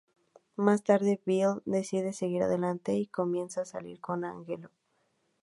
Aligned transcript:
Más 0.55 0.83
tarde 0.83 1.21
Belle 1.27 1.61
decide 1.65 2.11
seguir 2.11 2.41
adelante 2.41 2.95
y 2.95 3.05
comienza 3.05 3.61
a 3.61 3.65
salir 3.65 3.99
con 4.01 4.25
Angelo. 4.25 4.71